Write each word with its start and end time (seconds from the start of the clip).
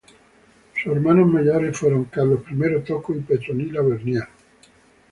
Sus 0.73 0.93
hermanos 0.93 1.27
mayores 1.31 1.77
fueron 1.77 2.05
Carlo 2.05 2.43
I 2.49 2.79
Tocco 2.81 3.13
y 3.15 3.19
Petronila 3.19 3.83
Vernier. 3.83 4.23